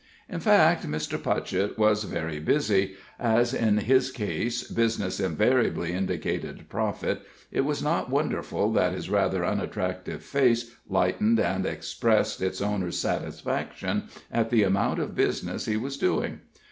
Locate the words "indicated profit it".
5.93-7.61